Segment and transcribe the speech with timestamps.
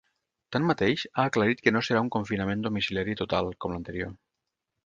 [0.55, 4.19] Tanmateix, ha aclarit que no serà un confinament domiciliari total, com l’anterior.